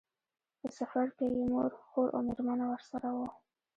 په 0.59 0.67
سفر 0.77 1.05
کې 1.17 1.25
یې 1.35 1.43
مور، 1.51 1.71
خور 1.85 2.07
او 2.15 2.21
مېرمنه 2.27 2.65
ورسره 2.69 3.07
وو. 3.15 3.27